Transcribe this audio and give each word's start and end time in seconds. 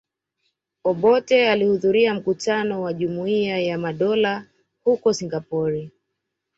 Obote 0.83 1.49
alihudhuria 1.49 2.13
mkutano 2.13 2.81
wa 2.81 2.93
Jumuiya 2.93 3.59
ya 3.61 3.77
Madola 3.77 4.45
huko 4.83 5.13
Singapore 5.13 5.91